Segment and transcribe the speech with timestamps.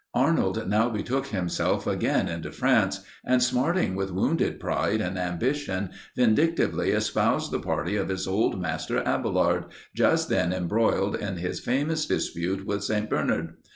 [0.15, 6.89] Arnold now betook himself again into France; and smarting with wounded pride and ambition, vindictively
[6.89, 12.65] espoused the party of his old master Abailard, just then embroiled in his famous dispute
[12.65, 13.11] with St.
[13.11, 13.57] Bernard.